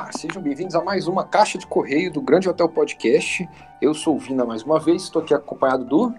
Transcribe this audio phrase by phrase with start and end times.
[0.00, 3.46] Olá, sejam bem-vindos a mais uma caixa de correio do Grande Hotel Podcast.
[3.82, 6.14] Eu sou o Vina mais uma vez, estou aqui acompanhado do.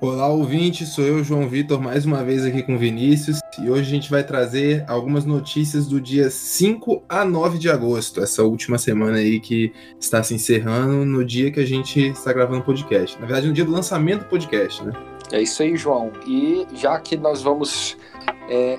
[0.00, 3.82] Olá, ouvinte, sou eu, João Vitor, mais uma vez aqui com o Vinícius, e hoje
[3.82, 8.78] a gente vai trazer algumas notícias do dia 5 a 9 de agosto, essa última
[8.78, 13.18] semana aí que está se encerrando no dia que a gente está gravando o podcast.
[13.18, 14.92] Na verdade, no dia do lançamento do podcast, né?
[15.32, 16.12] É isso aí, João.
[16.24, 17.96] E já que nós vamos
[18.48, 18.78] é,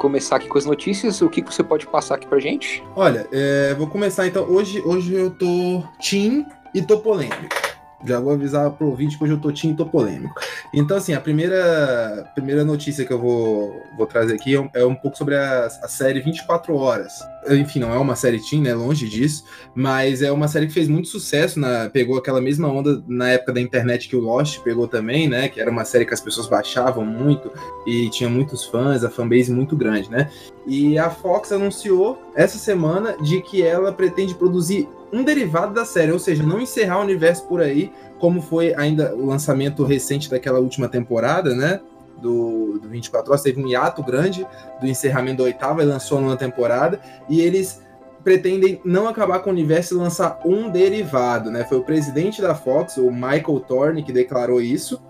[0.00, 2.82] começar aqui com as notícias, o que, você pode passar aqui pra gente?
[2.96, 4.44] Olha, é, vou começar então.
[4.48, 7.69] Hoje, hoje eu tô team e tô polêmico.
[8.04, 10.34] Já vou avisar pro ouvinte que hoje eu tô team e tô polêmico.
[10.72, 14.84] Então, assim, a primeira, primeira notícia que eu vou, vou trazer aqui é um, é
[14.84, 17.12] um pouco sobre a, a, série 24 Horas.
[17.48, 18.74] Enfim, não é uma série teen, né?
[18.74, 19.44] Longe disso.
[19.74, 23.52] Mas é uma série que fez muito sucesso, na, pegou aquela mesma onda na época
[23.52, 25.48] da internet que o Lost pegou também, né?
[25.48, 27.52] Que era uma série que as pessoas baixavam muito
[27.86, 30.30] e tinha muitos fãs, a fanbase muito grande, né?
[30.66, 36.12] E a Fox anunciou essa semana de que ela pretende produzir um derivado da série,
[36.12, 40.58] ou seja, não encerrar o universo por aí, como foi ainda o lançamento recente daquela
[40.60, 41.80] última temporada, né?
[42.20, 44.46] Do, do 24 Horas, teve um hiato grande
[44.78, 47.80] do encerramento da oitava e lançou numa temporada, e eles
[48.22, 51.64] pretendem não acabar com o universo e lançar um derivado, né?
[51.64, 55.00] Foi o presidente da Fox, o Michael Thorne, que declarou isso,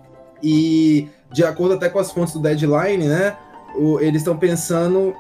[0.43, 3.37] e de acordo até com as fontes do Deadline, né?
[3.77, 5.15] O, eles estão pensando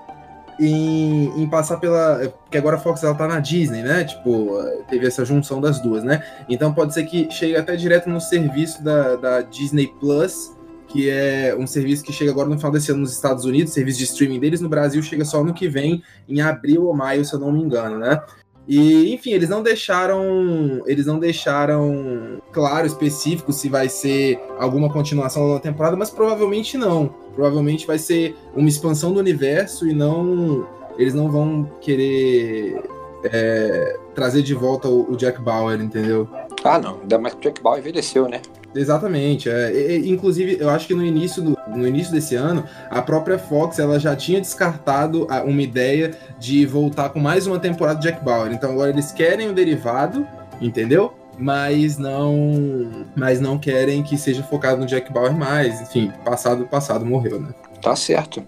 [0.60, 2.28] em, em, passar pela.
[2.42, 4.04] Porque agora a Fox ela tá na Disney, né?
[4.04, 4.58] Tipo,
[4.90, 6.22] teve essa junção das duas, né?
[6.48, 10.52] Então pode ser que chegue até direto no serviço da, da Disney Plus,
[10.86, 13.98] que é um serviço que chega agora no final desse ano nos Estados Unidos, serviço
[13.98, 14.60] de streaming deles.
[14.60, 17.62] No Brasil chega só no que vem, em abril ou maio, se eu não me
[17.62, 18.22] engano, né?
[18.70, 20.80] E, enfim, eles não deixaram.
[20.86, 27.12] Eles não deixaram claro, específico, se vai ser alguma continuação da temporada, mas provavelmente não.
[27.34, 30.68] Provavelmente vai ser uma expansão do universo e não.
[30.96, 32.80] Eles não vão querer
[33.24, 36.28] é, trazer de volta o, o, Jack Bauer, entendeu?
[36.62, 37.00] Ah, não.
[37.00, 38.40] Ainda mais que o Jack Bauer envelheceu, né?
[38.74, 39.48] Exatamente.
[39.48, 43.78] É, inclusive, eu acho que no início, do, no início desse ano, a própria Fox
[43.78, 48.52] ela já tinha descartado uma ideia de voltar com mais uma temporada de Jack Bauer.
[48.52, 50.26] Então agora eles querem o derivado,
[50.60, 51.14] entendeu?
[51.38, 55.80] Mas não, mas não querem que seja focado no Jack Bauer mais.
[55.80, 57.48] Enfim, passado, passado morreu, né?
[57.80, 58.44] Tá certo.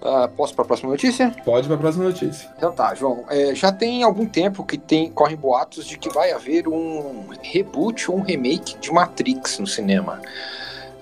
[0.00, 1.34] Uh, posso para a próxima notícia?
[1.44, 2.48] Pode para a próxima notícia.
[2.56, 3.24] Então tá, João.
[3.28, 8.10] É, já tem algum tempo que tem correm boatos de que vai haver um reboot
[8.10, 10.20] ou um remake de Matrix no cinema.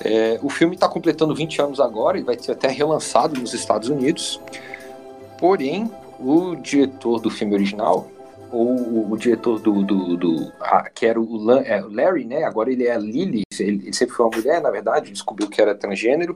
[0.01, 3.89] É, o filme está completando 20 anos agora e vai ser até relançado nos Estados
[3.91, 4.41] Unidos.
[5.39, 8.09] Porém, o diretor do filme original,
[8.51, 12.45] ou o diretor do, do, do ah, que era o é, Larry, né?
[12.45, 13.43] Agora ele é a Lily.
[13.59, 15.11] Ele, ele, sempre foi uma mulher, na verdade.
[15.11, 16.35] Descobriu que era transgênero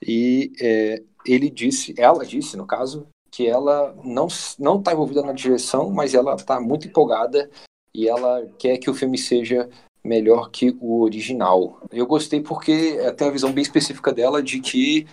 [0.00, 4.28] e é, ele disse, ela disse, no caso, que ela não
[4.58, 7.50] não está envolvida na direção, mas ela está muito empolgada
[7.94, 9.68] e ela quer que o filme seja
[10.04, 11.80] melhor que o original.
[11.90, 15.06] Eu gostei porque tem uma visão bem específica dela de que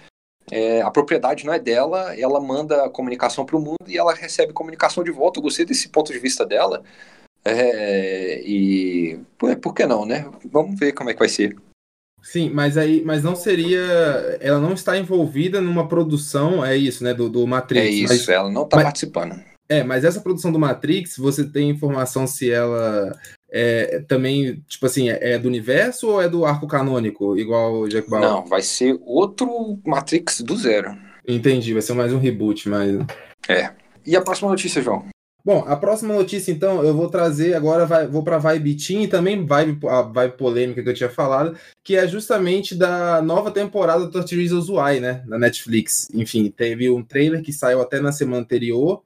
[0.52, 4.14] é, a propriedade não é dela, ela manda a comunicação para o mundo e ela
[4.14, 5.40] recebe comunicação de volta.
[5.40, 6.84] Eu gostei desse ponto de vista dela.
[7.46, 10.30] É, e por que não, né?
[10.46, 11.56] Vamos ver como é que vai ser.
[12.22, 13.80] Sim, mas aí, mas não seria.
[14.40, 17.14] Ela não está envolvida numa produção, é isso, né?
[17.14, 17.86] Do, do Matrix.
[17.86, 19.40] É isso, mas, ela não está participando.
[19.68, 23.16] É, mas essa produção do Matrix, você tem informação se ela
[23.52, 27.88] é também, tipo assim, é, é do universo ou é do arco canônico, igual o
[27.88, 28.28] Jack Bauer?
[28.28, 30.96] Não, vai ser outro Matrix do zero.
[31.28, 32.96] Entendi, vai ser mais um reboot, mas.
[33.48, 33.72] É.
[34.06, 35.06] E a próxima notícia, João?
[35.44, 39.08] Bom, a próxima notícia, então, eu vou trazer agora, vai, vou para vibe team e
[39.08, 44.06] também vibe, a vibe polêmica que eu tinha falado, que é justamente da nova temporada
[44.06, 46.10] do 30 Reasons Why, né, na Netflix.
[46.14, 49.02] Enfim, teve um trailer que saiu até na semana anterior,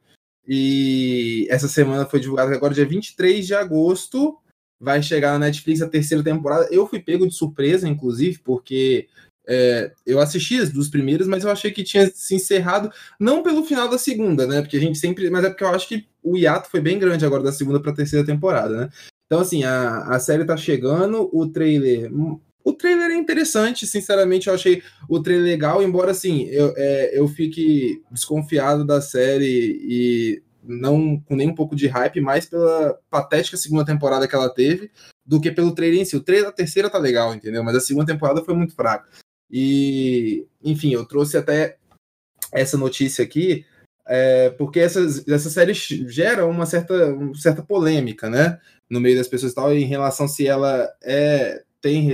[0.47, 4.37] e essa semana foi divulgado agora, dia 23 de agosto,
[4.79, 6.67] vai chegar na Netflix a terceira temporada.
[6.69, 9.07] Eu fui pego de surpresa, inclusive, porque
[9.47, 13.63] é, eu assisti as duas primeiras, mas eu achei que tinha se encerrado, não pelo
[13.63, 14.61] final da segunda, né?
[14.61, 15.29] Porque a gente sempre.
[15.29, 17.91] Mas é porque eu acho que o hiato foi bem grande agora da segunda para
[17.91, 18.89] a terceira temporada, né?
[19.25, 22.11] Então, assim, a, a série tá chegando, o trailer.
[22.63, 27.27] O trailer é interessante, sinceramente, eu achei o trailer legal, embora assim, eu, é, eu
[27.27, 33.57] fique desconfiado da série e não com nem um pouco de hype, mais pela patética
[33.57, 34.89] segunda temporada que ela teve,
[35.25, 36.15] do que pelo trailer em si.
[36.15, 37.63] O trailer da terceira tá legal, entendeu?
[37.63, 39.09] Mas a segunda temporada foi muito fraca.
[39.55, 41.77] E, enfim, eu trouxe até
[42.51, 43.63] essa notícia aqui,
[44.07, 48.59] é, porque essas, essa série gera uma certa, uma certa polêmica, né?
[48.89, 52.11] No meio das pessoas e tal, em relação se ela é tem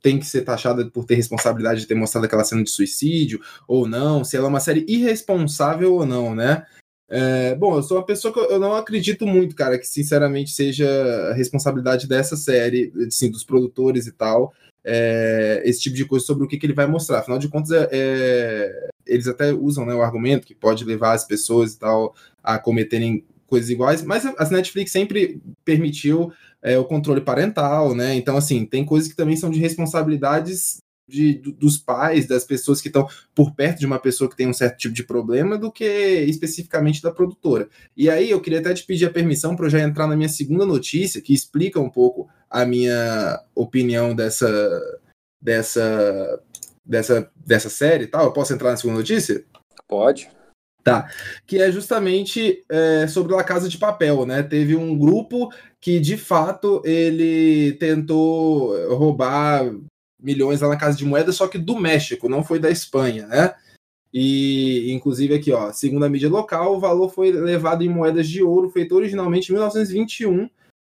[0.00, 3.88] tem que ser taxada por ter responsabilidade de ter mostrado aquela cena de suicídio ou
[3.88, 6.64] não, se ela é uma série irresponsável ou não, né?
[7.10, 11.32] É, bom, eu sou uma pessoa que eu não acredito muito, cara, que sinceramente seja
[11.34, 14.52] responsabilidade dessa série, assim, dos produtores e tal,
[14.84, 17.18] é, esse tipo de coisa sobre o que, que ele vai mostrar.
[17.18, 21.26] Afinal de contas, é, é, eles até usam né, o argumento que pode levar as
[21.26, 26.30] pessoas e tal a cometerem coisas iguais, mas a Netflix sempre permitiu
[26.62, 28.14] é, o controle parental, né?
[28.14, 32.88] Então, assim, tem coisas que também são de responsabilidades de, dos pais, das pessoas que
[32.88, 35.84] estão por perto de uma pessoa que tem um certo tipo de problema, do que
[35.84, 37.68] especificamente da produtora.
[37.96, 40.28] E aí eu queria até te pedir a permissão para eu já entrar na minha
[40.28, 44.48] segunda notícia, que explica um pouco a minha opinião dessa
[45.40, 46.42] dessa
[46.84, 48.26] dessa dessa série, tal.
[48.26, 49.44] Eu posso entrar na segunda notícia?
[49.86, 50.30] Pode.
[50.82, 51.10] Tá.
[51.46, 54.42] Que é justamente é, sobre a Casa de Papel, né?
[54.42, 55.50] Teve um grupo
[55.80, 59.70] que de fato ele tentou roubar
[60.18, 63.54] milhões lá na Casa de Moeda, só que do México, não foi da Espanha, né?
[64.12, 68.42] E, inclusive, aqui, ó, segundo a mídia local, o valor foi levado em moedas de
[68.42, 70.48] ouro, feito originalmente em 1921.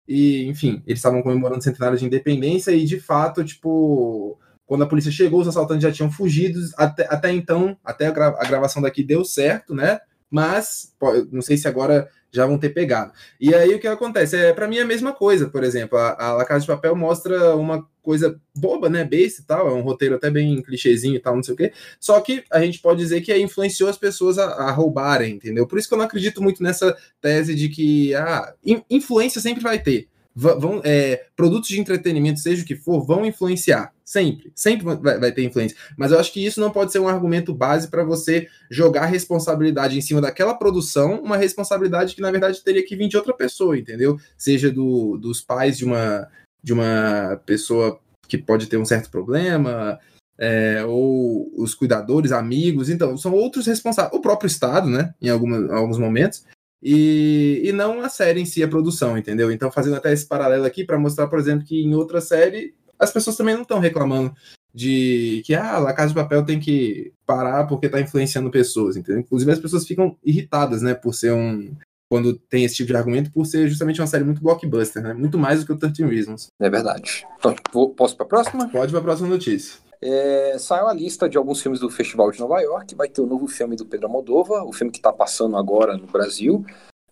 [0.08, 4.88] E, enfim, eles estavam comemorando o centenário de independência e, de fato, tipo, quando a
[4.88, 6.60] polícia chegou, os assaltantes já tinham fugido.
[6.76, 10.00] Até, até então, até a, gra a gravação daqui deu certo, né?
[10.30, 10.94] Mas,
[11.31, 13.13] não sei se agora já vão ter pegado.
[13.39, 14.35] E aí o que acontece?
[14.35, 17.56] É, para mim é a mesma coisa, por exemplo, a, a Casa de Papel mostra
[17.56, 21.35] uma coisa boba, né, base e tal, é um roteiro até bem clichêzinho e tal,
[21.35, 24.45] não sei o quê, só que a gente pode dizer que influenciou as pessoas a,
[24.45, 25.65] a roubarem, entendeu?
[25.65, 28.53] Por isso que eu não acredito muito nessa tese de que, ah,
[28.89, 33.94] influência sempre vai ter, vão, é, produtos de entretenimento, seja o que for, vão influenciar.
[34.03, 35.77] Sempre, sempre vai, vai, ter influência.
[35.97, 39.97] Mas eu acho que isso não pode ser um argumento base para você jogar responsabilidade
[39.97, 43.77] em cima daquela produção, uma responsabilidade que, na verdade, teria que vir de outra pessoa,
[43.77, 44.19] entendeu?
[44.38, 46.27] Seja do, dos pais de uma,
[46.62, 50.00] de uma pessoa que pode ter um certo problema,
[50.38, 54.18] é, ou os cuidadores, amigos, então, são outros responsáveis.
[54.18, 56.44] O próprio Estado, né, em, alguma, em alguns momentos,
[56.83, 59.51] e, e não a série em si, a produção, entendeu?
[59.51, 63.12] Então, fazendo até esse paralelo aqui para mostrar, por exemplo, que em outra série as
[63.12, 64.33] pessoas também não estão reclamando
[64.74, 69.21] de que ah, a Casa de Papel tem que parar porque está influenciando pessoas, entendeu?
[69.21, 71.74] Inclusive as pessoas ficam irritadas, né, por ser um
[72.09, 75.15] quando tem esse tipo de argumento, por ser justamente uma série muito blockbuster, né?
[75.15, 76.47] Muito mais do que o 13 Reasons.
[76.59, 77.25] É verdade.
[77.39, 77.56] Então,
[77.95, 78.69] posso para a próxima?
[78.69, 79.80] Pode para a próxima notícia.
[80.06, 82.94] É, saiu a lista de alguns filmes do Festival de Nova York.
[82.94, 86.06] Vai ter o novo filme do Pedro Almodóvar, o filme que está passando agora no
[86.08, 86.66] Brasil,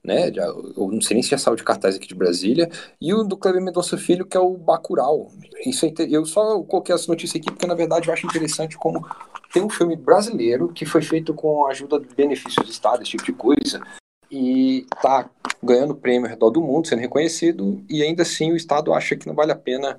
[0.03, 0.29] né?
[0.33, 2.69] Já, eu não sei nem se já saiu de cartaz aqui de Brasília.
[2.99, 5.31] E o do Cleber Mendonça Filho, que é o Bacurau.
[5.65, 9.07] Isso é, eu só coloquei essa notícia aqui porque, na verdade, eu acho interessante como
[9.53, 13.11] tem um filme brasileiro que foi feito com a ajuda de benefícios do Estado, esse
[13.11, 13.81] tipo de coisa,
[14.29, 15.29] e tá
[15.63, 19.27] ganhando prêmio ao redor do mundo, sendo reconhecido, e ainda assim o Estado acha que
[19.27, 19.97] não vale a pena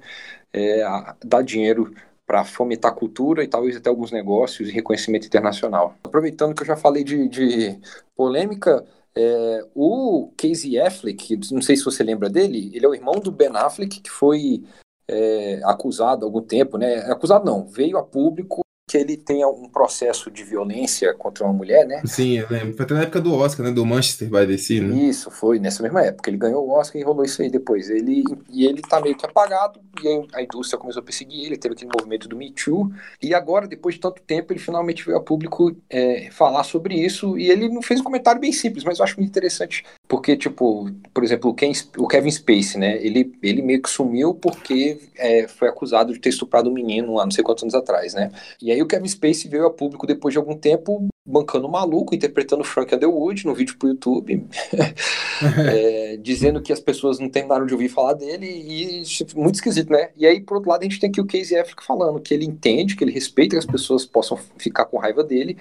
[0.53, 0.83] é,
[1.25, 1.95] dar dinheiro
[2.27, 5.97] para fomentar cultura e talvez até alguns negócios e reconhecimento internacional.
[6.05, 7.79] Aproveitando que eu já falei de, de
[8.17, 8.85] polêmica,
[9.15, 13.31] é, o Casey Affleck, não sei se você lembra dele, ele é o irmão do
[13.31, 14.65] Ben Affleck, que foi
[15.07, 17.01] é, acusado há algum tempo, né?
[17.11, 18.63] Acusado não, veio a público
[18.93, 22.03] que ele tenha um processo de violência contra uma mulher, né?
[22.05, 22.75] Sim, eu lembro.
[22.75, 23.73] Foi até na época do Oscar, né?
[23.73, 24.95] Do Manchester by the Sea, né?
[25.05, 26.29] Isso, foi nessa mesma época.
[26.29, 27.89] Ele ganhou o Oscar e rolou isso aí depois.
[27.89, 31.75] Ele, e ele tá meio que apagado, e a indústria começou a perseguir ele, teve
[31.75, 35.23] aquele movimento do Me Too, e agora, depois de tanto tempo, ele finalmente veio a
[35.23, 39.05] público é, falar sobre isso, e ele não fez um comentário bem simples, mas eu
[39.05, 42.99] acho muito interessante, porque, tipo, por exemplo, o, Ken, o Kevin Spacey, né?
[43.03, 47.25] Ele, ele meio que sumiu porque é, foi acusado de ter estuprado um menino há
[47.25, 48.31] não sei quantos anos atrás, né?
[48.61, 52.65] E aí o Kevin Spacey veio a público depois de algum tempo bancando maluco, interpretando
[52.65, 54.45] Frank Underwood no vídeo pro YouTube,
[55.73, 59.03] é, dizendo que as pessoas não terminaram de ouvir falar dele e
[59.37, 60.11] muito esquisito, né?
[60.17, 62.45] E aí, por outro lado, a gente tem aqui o Casey Affleck falando que ele
[62.45, 65.57] entende, que ele respeita que as pessoas possam ficar com raiva dele.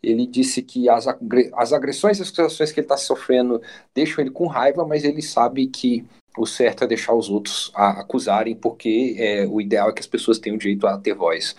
[0.00, 3.60] Ele disse que as, as agressões e as acusações que ele está sofrendo
[3.92, 6.04] deixam ele com raiva, mas ele sabe que
[6.38, 10.38] o certo é deixar os outros acusarem, porque é, o ideal é que as pessoas
[10.38, 11.56] tenham direito a ter voz.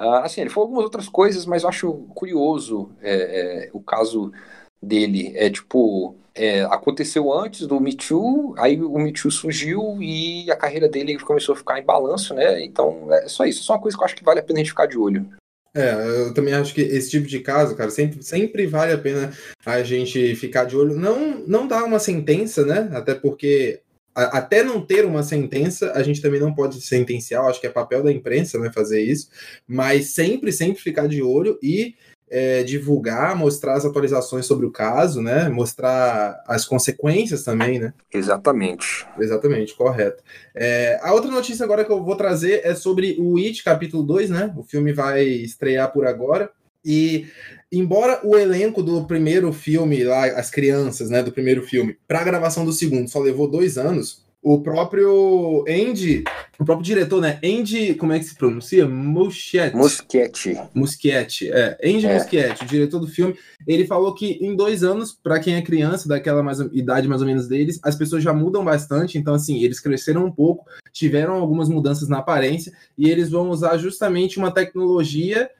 [0.00, 4.32] Uh, assim, ele falou algumas outras coisas, mas eu acho curioso é, é, o caso
[4.82, 5.32] dele.
[5.36, 10.56] É tipo, é, aconteceu antes do Me Too, aí o Me Too surgiu e a
[10.56, 12.64] carreira dele começou a ficar em balanço, né?
[12.64, 14.58] Então é só isso, é só uma coisa que eu acho que vale a pena
[14.58, 15.26] a gente ficar de olho.
[15.74, 15.92] É,
[16.26, 19.32] eu também acho que esse tipo de caso, cara, sempre, sempre vale a pena
[19.64, 20.96] a gente ficar de olho.
[20.96, 22.90] Não, não dar uma sentença, né?
[22.92, 23.80] Até porque
[24.14, 28.02] até não ter uma sentença, a gente também não pode sentenciar, acho que é papel
[28.02, 29.28] da imprensa né, fazer isso,
[29.66, 31.94] mas sempre, sempre ficar de olho e
[32.30, 35.48] é, divulgar, mostrar as atualizações sobre o caso, né?
[35.48, 37.92] Mostrar as consequências também, né?
[38.12, 39.04] Exatamente.
[39.18, 40.22] Exatamente, correto.
[40.54, 44.30] É, a outra notícia agora que eu vou trazer é sobre o It, capítulo 2,
[44.30, 44.54] né?
[44.56, 46.52] O filme vai estrear por agora.
[46.84, 47.26] E
[47.70, 52.24] embora o elenco do primeiro filme, lá, as crianças, né, do primeiro filme, para a
[52.24, 56.24] gravação do segundo só levou dois anos, o próprio Andy,
[56.58, 57.38] o próprio diretor, né?
[57.44, 58.88] Andy, como é que se pronuncia?
[58.88, 59.76] Muschietti.
[59.76, 60.58] Muschietti.
[60.74, 61.78] Muschietti, é.
[61.84, 62.14] Andy é.
[62.14, 66.08] Muschietti, o diretor do filme, ele falou que em dois anos, para quem é criança,
[66.08, 69.18] daquela mais, idade mais ou menos deles, as pessoas já mudam bastante.
[69.18, 73.76] Então, assim, eles cresceram um pouco, tiveram algumas mudanças na aparência e eles vão usar
[73.76, 75.50] justamente uma tecnologia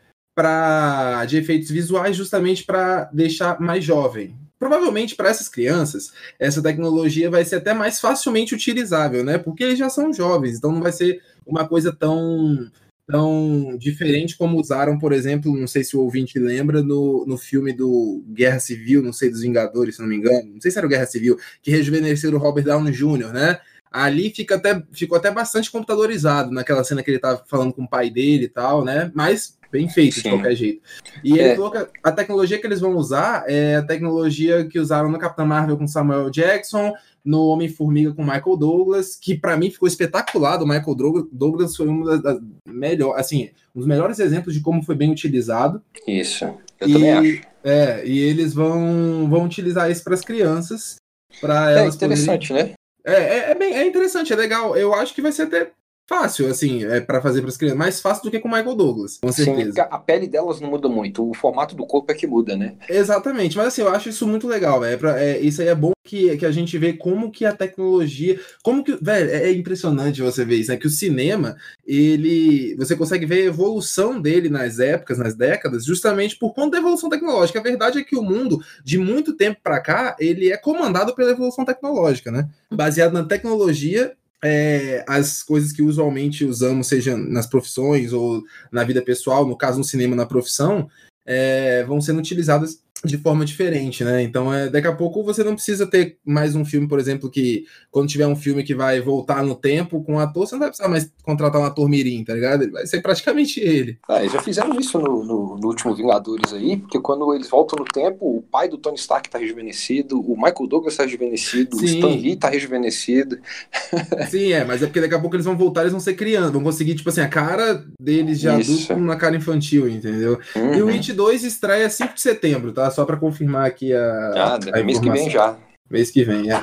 [0.40, 7.30] para de efeitos visuais justamente para deixar mais jovem provavelmente para essas crianças, essa tecnologia
[7.30, 9.38] vai ser até mais facilmente utilizável, né?
[9.38, 12.70] Porque eles já são jovens, então não vai ser uma coisa tão
[13.06, 17.72] tão diferente como usaram, por exemplo, não sei se o ouvinte lembra, no, no filme
[17.72, 20.86] do Guerra Civil, não sei, dos Vingadores, se não me engano, não sei se era
[20.86, 23.58] o Guerra Civil, que rejuvenesceram o Robert Downey Jr., né?
[23.90, 27.88] Ali fica até, ficou até bastante computadorizado naquela cena que ele tava falando com o
[27.88, 29.10] pai dele e tal, né?
[29.14, 30.22] Mas bem feito Sim.
[30.22, 30.82] de qualquer jeito.
[31.22, 31.56] E ele é.
[31.56, 35.76] que a tecnologia que eles vão usar é a tecnologia que usaram no Capitão Marvel
[35.76, 36.92] com Samuel Jackson,
[37.24, 40.60] no Homem-Formiga com Michael Douglas, que para mim ficou espetacular.
[40.62, 44.82] O Michael Douglas foi um das, das melhores, assim, um dos melhores exemplos de como
[44.82, 45.82] foi bem utilizado.
[46.06, 46.44] Isso,
[46.80, 47.42] eu e, também acho.
[47.62, 50.96] É, e eles vão, vão utilizar isso para as crianças,
[51.40, 51.94] para é elas.
[51.94, 52.70] É interessante, poderem...
[52.70, 52.74] né?
[53.10, 54.76] É, é, é, bem, é interessante, é legal.
[54.76, 55.72] Eu acho que vai ser até
[56.10, 58.74] fácil, assim, é para fazer para as crianças, mais fácil do que com o Michael
[58.74, 59.72] Douglas, com certeza.
[59.72, 62.74] Sim, a pele delas não muda muito, o formato do corpo é que muda, né?
[62.88, 65.92] Exatamente, mas assim, eu acho isso muito legal, é, pra, é isso aí é bom
[66.04, 70.20] que, que a gente vê como que a tecnologia, como que, velho, é, é impressionante
[70.20, 74.80] você ver isso, né, que o cinema, ele, você consegue ver a evolução dele nas
[74.80, 77.60] épocas, nas décadas, justamente por conta da evolução tecnológica.
[77.60, 81.30] A verdade é que o mundo, de muito tempo para cá, ele é comandado pela
[81.30, 82.48] evolução tecnológica, né?
[82.68, 88.42] Baseado na tecnologia é, as coisas que usualmente usamos, seja nas profissões ou
[88.72, 90.88] na vida pessoal, no caso no cinema, na profissão,
[91.26, 94.22] é, vão sendo utilizadas de forma diferente, né?
[94.22, 97.64] Então, é, daqui a pouco você não precisa ter mais um filme, por exemplo, que
[97.90, 100.68] quando tiver um filme que vai voltar no tempo com um ator, você não vai
[100.68, 102.62] precisar mais contratar um ator mirim, tá ligado?
[102.62, 103.98] Ele vai ser praticamente ele.
[104.06, 107.84] Ah, já fizeram isso no, no, no, último Vingadores aí, porque quando eles voltam no
[107.86, 111.82] tempo, o pai do Tony Stark tá rejuvenescido, o Michael Douglas tá rejuvenescido, Sim.
[111.82, 113.38] o Stan Lee tá rejuvenescido.
[114.28, 116.52] Sim, é, mas é porque daqui a pouco eles vão voltar, eles vão ser criando,
[116.52, 118.92] vão conseguir, tipo assim, a cara deles de isso.
[118.92, 120.38] adulto na cara infantil, entendeu?
[120.54, 120.74] Uhum.
[120.74, 122.89] E o It 2 estreia 5 de setembro, tá?
[122.90, 124.32] Só para confirmar aqui a.
[124.36, 125.56] Ah, a mês que vem já.
[125.88, 126.60] Mês que vem, é.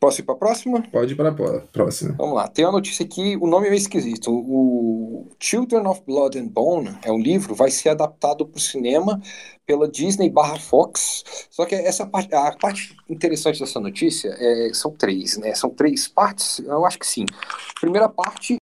[0.00, 0.82] Posso ir para a próxima?
[0.90, 2.14] Pode ir para a próxima.
[2.16, 2.48] Vamos lá.
[2.48, 4.32] Tem uma notícia aqui, o nome é meio esquisito.
[4.32, 9.20] O Children of Blood and Bone é um livro, vai ser adaptado para o cinema
[9.66, 11.22] pela Disney barra Fox.
[11.50, 15.54] Só que essa parte, a parte interessante dessa notícia é, são três, né?
[15.54, 16.60] São três partes.
[16.60, 17.26] Eu acho que sim.
[17.78, 18.56] Primeira parte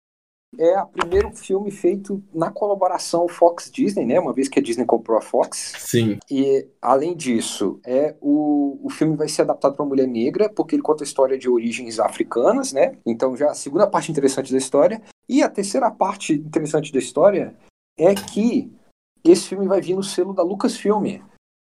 [0.59, 4.19] é o primeiro filme feito na colaboração Fox Disney, né?
[4.19, 5.73] Uma vez que a Disney comprou a Fox.
[5.79, 6.19] Sim.
[6.31, 10.83] E além disso, é o, o filme vai ser adaptado para mulher negra, porque ele
[10.83, 12.97] conta a história de origens africanas, né?
[13.05, 15.03] Então já a segunda parte interessante da história.
[15.29, 17.55] E a terceira parte interessante da história
[17.99, 18.71] é que
[19.25, 21.21] esse filme vai vir no selo da Lucasfilm,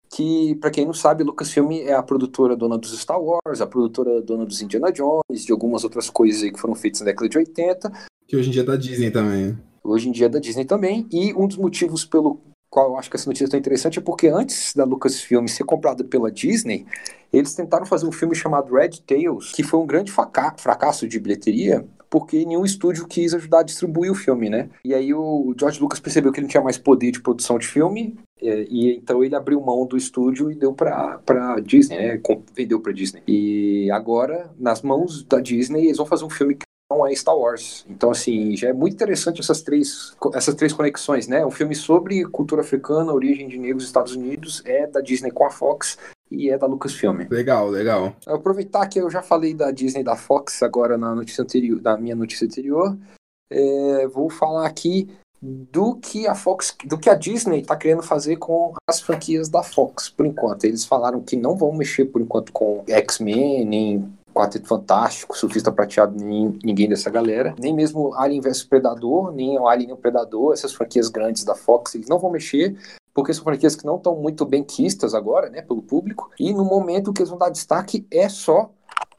[0.09, 4.21] que, para quem não sabe, Lucasfilm é a produtora dona dos Star Wars, a produtora
[4.21, 7.91] dona dos Indiana Jones, de algumas outras coisas que foram feitas na década de 80,
[8.27, 9.57] que hoje em dia é da Disney também.
[9.83, 11.07] Hoje em dia é da Disney também.
[11.11, 14.01] E um dos motivos pelo qual eu acho que essa notícia é tão interessante é
[14.01, 16.85] porque antes da Lucasfilm ser comprada pela Disney,
[17.31, 21.85] eles tentaram fazer um filme chamado Red Tails, que foi um grande fracasso de bilheteria,
[22.09, 24.69] porque nenhum estúdio quis ajudar a distribuir o filme, né?
[24.83, 27.67] E aí o George Lucas percebeu que ele não tinha mais poder de produção de
[27.67, 32.21] filme, é, e então ele abriu mão do estúdio e deu para Disney, né?
[32.53, 33.21] Vendeu para Disney.
[33.27, 36.57] E agora, nas mãos da Disney, eles vão fazer um filme
[36.89, 37.85] não é Star Wars.
[37.89, 41.45] Então, assim, já é muito interessante essas três, essas três conexões, né?
[41.45, 45.45] Um filme sobre cultura africana, origem de negros nos Estados Unidos, é da Disney com
[45.45, 45.97] a Fox
[46.31, 47.27] e é da Lucasfilm.
[47.29, 48.15] Legal, legal.
[48.25, 51.81] Eu aproveitar que eu já falei da Disney e da Fox agora na notícia anterior,
[51.81, 52.97] na minha notícia anterior,
[53.49, 55.09] é, vou falar aqui
[55.41, 59.61] do que a Fox, do que a Disney está querendo fazer com as franquias da
[59.61, 60.63] Fox, por enquanto.
[60.63, 66.15] Eles falaram que não vão mexer por enquanto com X-Men, nem Quarteto Fantástico, Surfista Prateado,
[66.23, 67.55] nem, ninguém dessa galera.
[67.59, 71.55] Nem mesmo Alien vs Predador, nem o Alien e o Predador, essas franquias grandes da
[71.55, 72.77] Fox, eles não vão mexer,
[73.15, 76.29] porque são franquias que não estão muito bem quistas agora, né, pelo público.
[76.39, 78.69] E no momento que eles vão dar destaque é só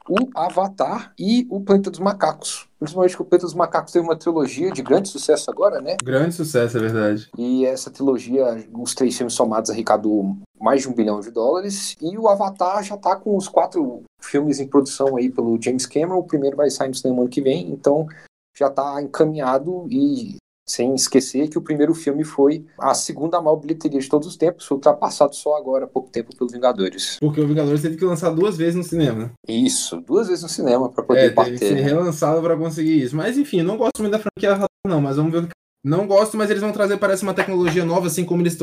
[0.09, 2.67] o Avatar e o Planeta dos Macacos.
[2.79, 5.97] Principalmente que o Planeta dos Macacos teve uma trilogia de grande sucesso agora, né?
[6.03, 7.29] Grande sucesso, é verdade.
[7.37, 11.95] E essa trilogia, os três filmes somados arrecadou mais de um bilhão de dólares.
[12.01, 16.19] E o Avatar já tá com os quatro filmes em produção aí pelo James Cameron.
[16.19, 18.07] O primeiro vai sair no cinema ano que vem, então
[18.57, 20.35] já tá encaminhado e
[20.69, 24.67] Sem esquecer que o primeiro filme foi a segunda maior bilheteria de todos os tempos,
[24.67, 27.17] foi ultrapassado só agora, há pouco tempo, pelo Vingadores.
[27.19, 29.31] Porque o Vingadores teve que lançar duas vezes no cinema.
[29.47, 31.57] Isso, duas vezes no cinema para poder é, bater.
[31.57, 33.15] Teve que ser relançado para conseguir isso.
[33.15, 35.53] Mas enfim, não gosto muito da franquia não, mas vamos ver o que.
[35.83, 38.55] Não gosto, mas eles vão trazer, parece, uma tecnologia nova, assim como eles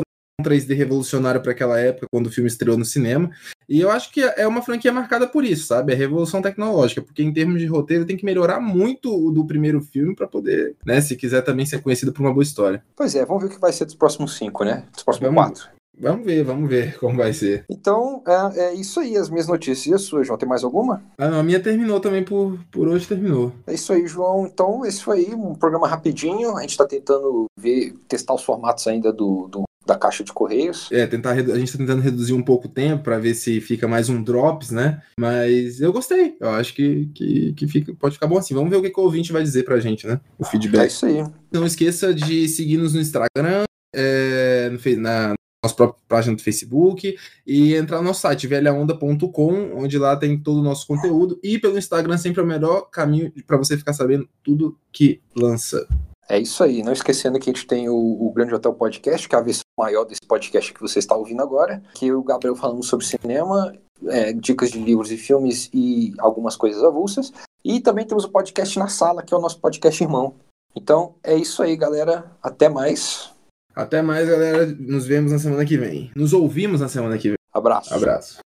[0.43, 3.31] 3D revolucionário para aquela época, quando o filme estreou no cinema.
[3.69, 5.93] E eu acho que é uma franquia marcada por isso, sabe?
[5.93, 9.81] É revolução tecnológica, porque em termos de roteiro tem que melhorar muito o do primeiro
[9.81, 12.83] filme para poder, né, se quiser também ser conhecido por uma boa história.
[12.95, 14.85] Pois é, vamos ver o que vai ser dos próximos cinco, né?
[14.93, 15.77] Dos próximos vamos, quatro.
[15.99, 17.65] Vamos ver, vamos ver como vai ser.
[17.71, 19.87] Então, é, é, isso aí, as minhas notícias.
[19.87, 20.39] E a sua, João?
[20.39, 21.03] Tem mais alguma?
[21.19, 23.53] Ah, não, a minha terminou também por, por hoje, terminou.
[23.67, 24.47] É isso aí, João.
[24.47, 26.57] Então, esse foi aí um programa rapidinho.
[26.57, 30.91] A gente está tentando ver, testar os formatos ainda do, do da caixa de correios.
[30.91, 33.87] É, tentar a gente está tentando reduzir um pouco o tempo para ver se fica
[33.87, 35.01] mais um drops, né?
[35.19, 36.37] Mas eu gostei.
[36.41, 38.55] Eu acho que, que, que fica, pode ficar bom assim.
[38.55, 40.21] Vamos ver o que, que o ouvinte vai dizer pra gente, né?
[40.39, 40.83] O feedback.
[40.83, 41.25] É isso aí.
[41.53, 43.65] Não esqueça de seguir-nos no Instagram,
[43.95, 45.35] é, na,
[45.67, 47.17] nossa própria página do Facebook
[47.47, 51.79] e entrar no nosso site velhaonda.com, onde lá tem todo o nosso conteúdo e pelo
[51.79, 55.87] Instagram sempre é o melhor caminho para você ficar sabendo tudo que lança.
[56.29, 59.35] É isso aí, não esquecendo que a gente tem o, o Grande Hotel Podcast, que
[59.35, 62.83] é a versão maior desse podcast que você está ouvindo agora, que o Gabriel falando
[62.83, 63.73] sobre cinema,
[64.09, 67.33] é, dicas de livros e filmes e algumas coisas avulsas.
[67.65, 70.35] E também temos o podcast na sala, que é o nosso podcast irmão.
[70.75, 72.31] Então é isso aí, galera.
[72.43, 73.31] Até mais.
[73.75, 74.67] Até mais, galera.
[74.67, 76.11] Nos vemos na semana que vem.
[76.15, 77.39] Nos ouvimos na semana que vem.
[77.53, 77.95] Abraço.
[77.95, 78.46] Abraço.